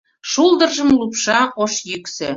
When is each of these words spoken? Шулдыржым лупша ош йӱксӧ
Шулдыржым 0.31 0.89
лупша 0.99 1.39
ош 1.63 1.73
йӱксӧ 1.89 2.29